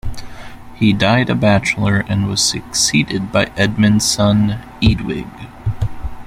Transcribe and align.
He 0.73 0.93
died 0.93 1.29
a 1.29 1.35
bachelor, 1.35 1.97
and 1.97 2.27
was 2.27 2.43
succeeded 2.43 3.31
by 3.31 3.51
Edmund's 3.55 4.03
son 4.03 4.57
Eadwig. 4.81 5.27